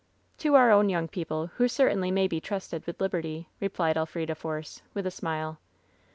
[0.35, 4.33] ^' "To our own young people, who certainly may be trusted with liberty,^' replied Elfrida
[4.33, 5.59] Force, with a smile.